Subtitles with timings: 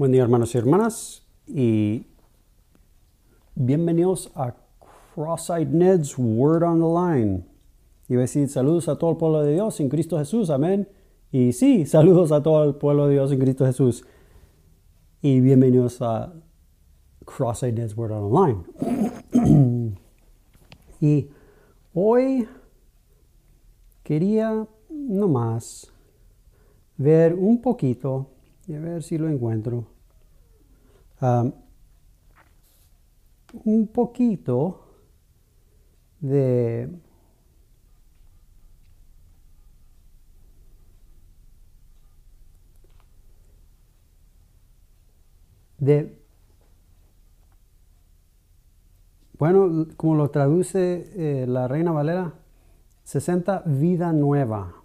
[0.00, 2.06] Buen día hermanos y hermanas y
[3.54, 4.54] bienvenidos a
[5.14, 7.44] Cross-Eyed Ned's Word on the Line.
[8.08, 10.88] Y decir saludos a todo el pueblo de Dios en Cristo Jesús, amén.
[11.30, 14.02] Y sí, saludos a todo el pueblo de Dios en Cristo Jesús.
[15.20, 16.32] Y bienvenidos a
[17.26, 18.64] Cross-Eyed Ned's Word on
[19.34, 19.96] the Line.
[21.02, 21.28] y
[21.92, 22.48] hoy
[24.02, 25.92] quería nomás
[26.96, 28.39] ver un poquito
[28.70, 29.84] y a ver si lo encuentro.
[31.20, 31.52] Um,
[33.64, 34.86] un poquito
[36.20, 36.88] de
[45.78, 46.16] de
[49.36, 52.34] bueno, como lo traduce eh, la Reina Valera,
[53.02, 54.79] 60 vida nueva.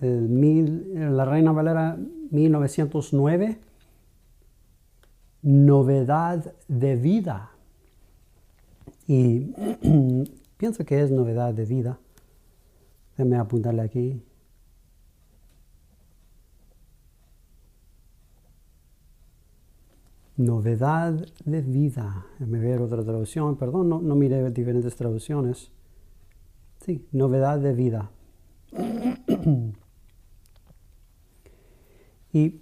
[0.00, 1.96] La Reina Valera
[2.30, 3.58] 1909,
[5.42, 7.50] novedad de vida.
[9.06, 9.52] Y
[10.56, 11.98] pienso que es novedad de vida.
[13.16, 14.22] Déjame apuntarle aquí.
[20.36, 22.26] Novedad de vida.
[22.38, 23.56] Déjame ver otra traducción.
[23.56, 25.70] Perdón, no, no miré diferentes traducciones.
[26.84, 28.10] Sí, novedad de vida.
[32.36, 32.60] Y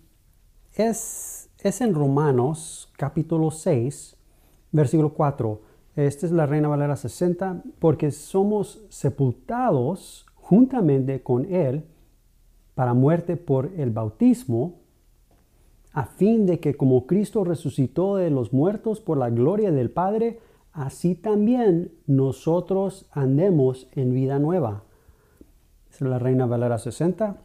[0.75, 4.17] es, es en Romanos capítulo 6,
[4.70, 5.61] versículo 4.
[5.97, 11.83] Esta es la Reina Valera 60, porque somos sepultados juntamente con Él
[12.77, 14.77] para muerte por el bautismo,
[15.92, 20.39] a fin de que como Cristo resucitó de los muertos por la gloria del Padre,
[20.72, 24.84] así también nosotros andemos en vida nueva.
[25.91, 27.43] Es la Reina Valera 60.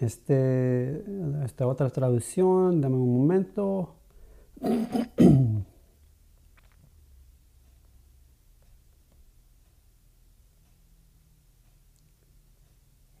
[0.00, 1.04] Este,
[1.44, 3.96] esta otra traducción, dame un momento.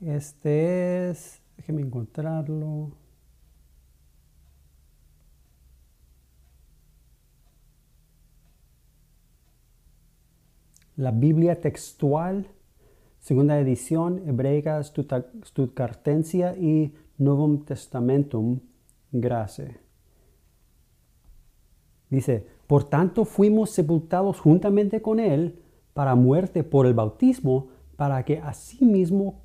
[0.00, 2.92] Este es, déjeme encontrarlo.
[10.96, 12.46] La Biblia textual
[13.30, 18.58] segunda edición hebreica Stuttgartensia y Novum Testamentum
[19.12, 19.78] Grace.
[22.08, 25.62] Dice, por tanto fuimos sepultados juntamente con él
[25.94, 29.42] para muerte por el bautismo, para que asimismo,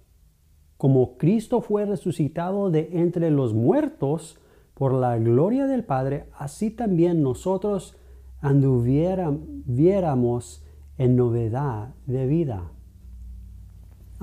[0.77, 4.39] como Cristo fue resucitado de entre los muertos
[4.73, 7.95] por la gloria del Padre, así también nosotros
[8.41, 10.65] anduviéramos
[10.97, 12.71] en novedad de vida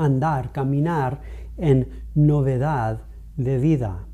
[0.05, 1.21] andar, caminar
[1.57, 3.03] en novedad
[3.37, 4.07] de vida.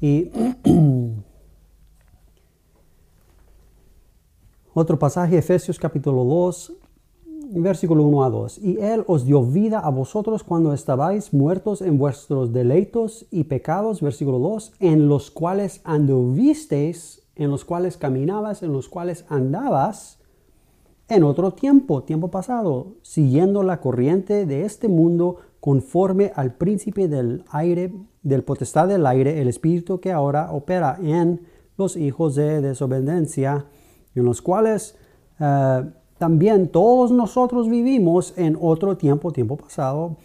[0.00, 0.30] Y
[4.74, 6.72] otro pasaje, Efesios capítulo 2,
[7.52, 8.58] versículo 1 a 2.
[8.58, 14.00] Y Él os dio vida a vosotros cuando estabais muertos en vuestros deleitos y pecados,
[14.00, 20.18] versículo 2, en los cuales anduvisteis, en los cuales caminabas, en los cuales andabas
[21.08, 27.44] en otro tiempo, tiempo pasado, siguiendo la corriente de este mundo conforme al príncipe del
[27.50, 27.92] aire,
[28.22, 31.42] del potestad del aire, el espíritu que ahora opera en
[31.76, 33.66] los hijos de desobediencia,
[34.14, 34.96] en los cuales
[35.40, 40.16] eh, también todos nosotros vivimos en otro tiempo, tiempo pasado,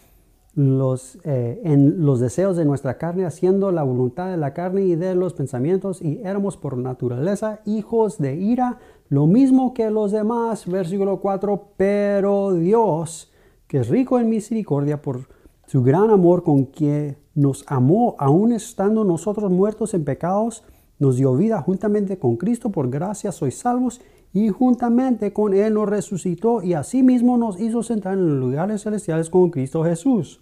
[0.55, 4.95] los, eh, en los deseos de nuestra carne, haciendo la voluntad de la carne y
[4.95, 8.77] de los pensamientos, y éramos por naturaleza hijos de ira,
[9.09, 13.31] lo mismo que los demás, versículo 4, pero Dios,
[13.67, 15.27] que es rico en misericordia por
[15.65, 20.63] su gran amor con que nos amó, aun estando nosotros muertos en pecados,
[20.99, 23.99] nos dio vida juntamente con Cristo, por gracia sois salvos,
[24.31, 29.31] y juntamente con Él nos resucitó y asimismo nos hizo sentar en los lugares celestiales
[29.31, 30.39] con Cristo Jesús,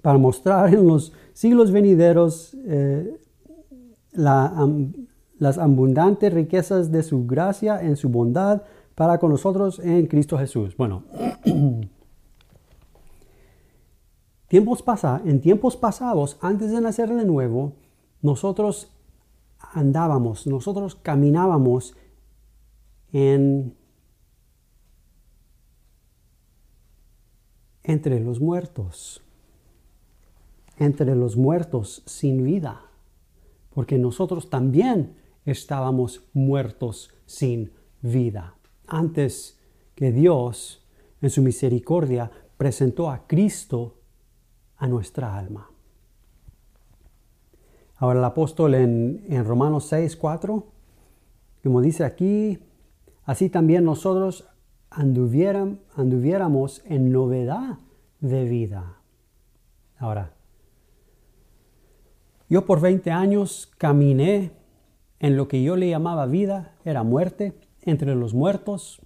[0.00, 3.14] para mostrar en los siglos venideros eh,
[4.12, 4.66] la,
[5.40, 8.62] las abundantes riquezas de su gracia en su bondad
[8.94, 10.76] para con nosotros en Cristo Jesús.
[10.76, 11.02] Bueno,
[14.48, 14.84] tiempos
[15.24, 17.72] en tiempos pasados, antes de nacer de nuevo,
[18.20, 18.92] nosotros
[19.72, 21.96] andábamos, nosotros caminábamos
[23.12, 23.74] en
[27.82, 29.22] entre los muertos,
[30.76, 32.82] entre los muertos sin vida,
[33.74, 37.72] porque nosotros también estábamos muertos sin
[38.02, 38.54] vida.
[38.86, 39.58] Antes
[39.94, 40.80] que Dios
[41.20, 43.96] en su misericordia, presentó a Cristo
[44.76, 45.70] a nuestra alma.
[47.96, 50.66] Ahora el apóstol en, en Romanos 6, 4,
[51.62, 52.58] como dice aquí,
[53.24, 54.48] así también nosotros
[54.90, 57.78] anduviéramos en novedad
[58.20, 58.96] de vida.
[59.98, 60.32] Ahora,
[62.48, 64.52] yo por 20 años caminé
[65.20, 69.00] en lo que yo le llamaba vida, era muerte, entre los muertos.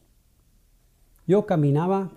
[1.27, 2.13] Yo caminaba,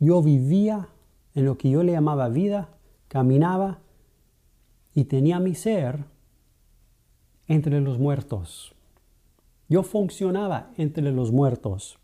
[0.00, 0.88] yo vivía
[1.34, 2.68] en lo que yo le llamaba vida,
[3.06, 3.78] caminaba
[4.94, 6.04] y tenía mi ser
[7.46, 8.74] entre los muertos.
[9.68, 11.98] Yo funcionaba entre los muertos.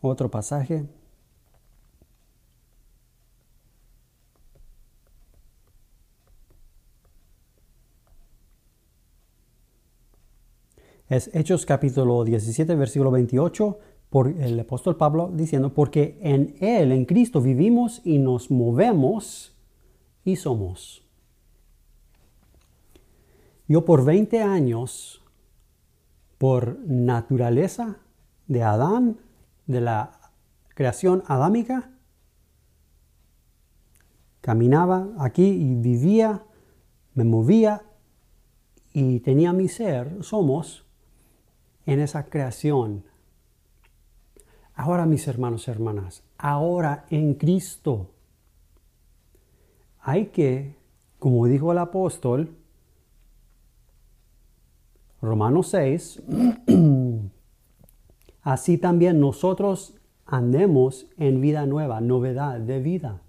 [0.00, 0.86] Otro pasaje.
[11.06, 13.78] Es Hechos capítulo 17, versículo 28,
[14.08, 19.54] por el apóstol Pablo diciendo, porque en Él, en Cristo, vivimos y nos movemos
[20.24, 21.04] y somos.
[23.68, 25.22] Yo por 20 años,
[26.38, 27.98] por naturaleza
[28.46, 29.18] de Adán,
[29.66, 30.32] de la
[30.68, 31.90] creación adámica,
[34.40, 36.44] caminaba aquí y vivía,
[37.12, 37.82] me movía
[38.94, 40.84] y tenía mi ser, somos,
[41.86, 43.04] en esa creación.
[44.74, 48.10] Ahora, mis hermanos y hermanas, ahora en Cristo,
[50.00, 50.76] hay que,
[51.18, 52.56] como dijo el apóstol,
[55.22, 56.22] Romanos 6,
[58.42, 59.94] así también nosotros
[60.26, 63.22] andemos en vida nueva, novedad de vida.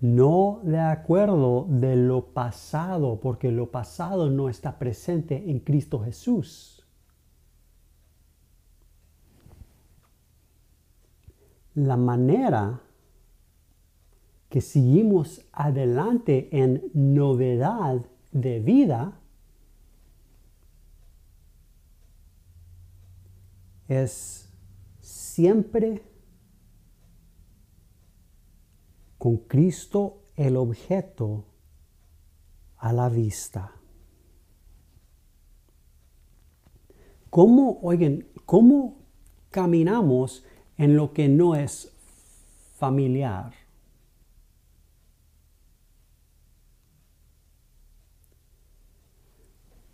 [0.00, 6.86] No de acuerdo de lo pasado, porque lo pasado no está presente en Cristo Jesús.
[11.74, 12.80] La manera
[14.48, 18.00] que seguimos adelante en novedad
[18.32, 19.20] de vida
[23.88, 24.48] es
[25.00, 26.02] siempre
[29.18, 31.44] con Cristo el objeto
[32.78, 33.72] a la vista.
[37.30, 38.98] ¿Cómo, oigan, cómo
[39.50, 40.44] caminamos
[40.76, 41.92] en lo que no es
[42.76, 43.52] familiar?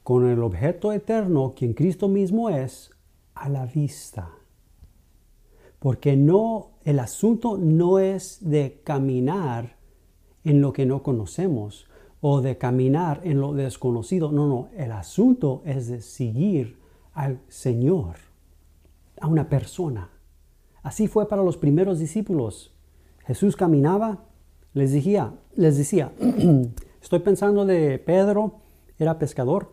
[0.02, 2.90] Con el objeto eterno, quien Cristo mismo es,
[3.34, 4.32] a la vista.
[5.78, 9.76] Porque no el asunto no es de caminar
[10.44, 11.88] en lo que no conocemos
[12.20, 14.32] o de caminar en lo desconocido.
[14.32, 16.78] No, no, el asunto es de seguir
[17.14, 18.16] al Señor,
[19.20, 20.10] a una persona.
[20.82, 22.74] Así fue para los primeros discípulos.
[23.26, 24.24] Jesús caminaba,
[24.72, 26.12] les decía, les decía,
[27.02, 28.60] estoy pensando de Pedro,
[28.98, 29.72] era pescador,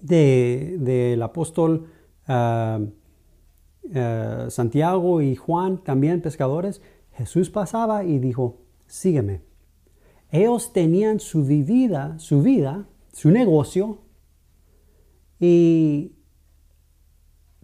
[0.00, 1.86] del de, apóstol
[2.26, 2.80] ah,
[3.90, 6.80] eh, Santiago y Juan, también pescadores,
[7.12, 9.42] Jesús pasaba y dijo, sígueme.
[10.30, 13.98] Ellos tenían su vida, su vida, su negocio
[15.38, 16.12] y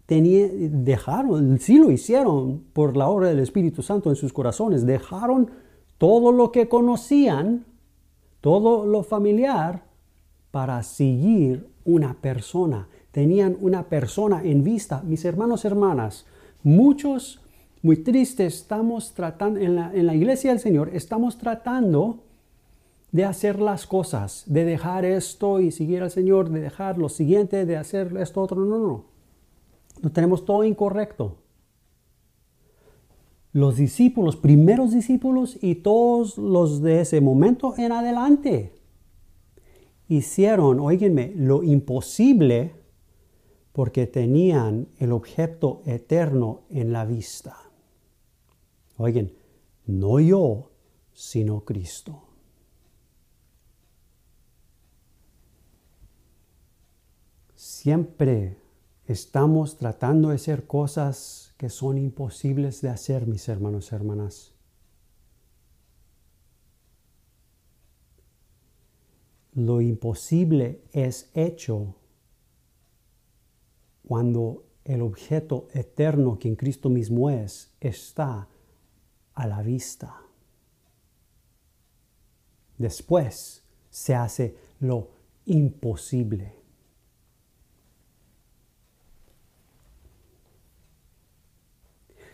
[0.07, 5.50] dejaron, sí lo hicieron por la obra del Espíritu Santo en sus corazones, dejaron
[5.99, 7.66] todo lo que conocían,
[8.40, 9.85] todo lo familiar,
[10.50, 12.88] para seguir una persona
[13.19, 15.03] tenían una persona en vista.
[15.03, 16.25] Mis hermanos, hermanas,
[16.63, 17.41] muchos,
[17.83, 22.21] muy tristes, estamos tratando, en la, en la iglesia del Señor, estamos tratando
[23.11, 27.67] de hacer las cosas, de dejar esto y seguir al Señor, de dejar lo siguiente,
[27.67, 28.65] de hacer esto otro.
[28.65, 29.05] No, no.
[30.01, 31.39] Lo tenemos todo incorrecto.
[33.53, 38.75] Los discípulos, primeros discípulos y todos los de ese momento en adelante,
[40.07, 42.79] hicieron, oíganme, lo imposible
[43.73, 47.57] porque tenían el objeto eterno en la vista.
[48.97, 49.33] Oigan,
[49.87, 50.73] no yo,
[51.13, 52.25] sino Cristo.
[57.55, 58.59] Siempre
[59.07, 64.53] estamos tratando de hacer cosas que son imposibles de hacer, mis hermanos y hermanas.
[69.55, 71.98] Lo imposible es hecho
[74.09, 78.49] cuando el objeto eterno, quien Cristo mismo es, está
[79.35, 80.17] a la vista.
[82.79, 85.11] Después se hace lo
[85.45, 86.55] imposible.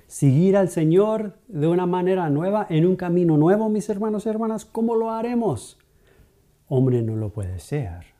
[0.07, 4.65] Seguir al Señor de una manera nueva, en un camino nuevo, mis hermanos y hermanas,
[4.65, 5.77] ¿cómo lo haremos?
[6.69, 8.14] Hombre, no lo puede ser.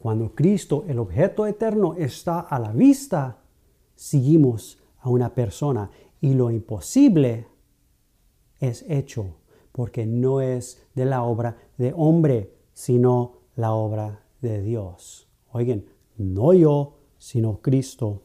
[0.00, 3.42] Cuando Cristo, el objeto eterno, está a la vista,
[3.94, 5.90] seguimos a una persona
[6.22, 7.46] y lo imposible
[8.60, 9.36] es hecho
[9.72, 15.28] porque no es de la obra de hombre, sino la obra de Dios.
[15.52, 15.84] Oigan,
[16.16, 18.22] no yo, sino Cristo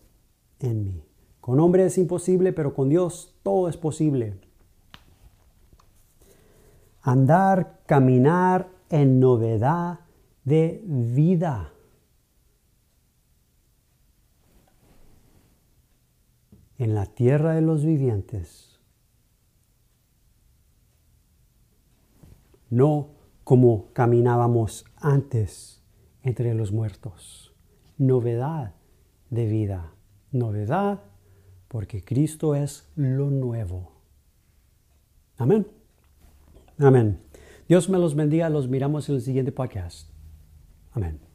[0.60, 1.04] en mí.
[1.42, 4.40] Con hombre es imposible, pero con Dios todo es posible.
[7.02, 10.05] Andar, caminar en novedad
[10.46, 11.74] de vida.
[16.78, 18.80] En la tierra de los vivientes.
[22.70, 23.10] No
[23.44, 25.82] como caminábamos antes
[26.24, 27.54] entre los muertos.
[27.98, 28.76] Novedad
[29.30, 29.94] de vida.
[30.32, 31.02] Novedad
[31.68, 33.92] porque Cristo es lo nuevo.
[35.38, 35.68] Amén.
[36.78, 37.20] Amén.
[37.68, 38.50] Dios me los bendiga.
[38.50, 40.15] Los miramos en el siguiente podcast.
[40.96, 41.35] Amén.